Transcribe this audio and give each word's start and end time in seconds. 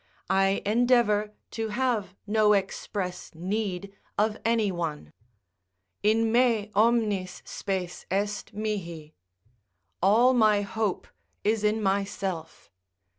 I 0.31 0.63
endeavour 0.65 1.31
to 1.51 1.67
have 1.67 2.15
no 2.25 2.53
express 2.53 3.29
need 3.35 3.95
of 4.17 4.35
any 4.43 4.71
one: 4.71 5.13
"In 6.01 6.31
me 6.31 6.71
omnis 6.73 7.43
spec 7.45 7.91
est 8.09 8.51
mihi." 8.51 9.13
["All 10.01 10.33
my 10.33 10.63
hope 10.63 11.07
is 11.43 11.63
in 11.63 11.83
myself." 11.83 12.71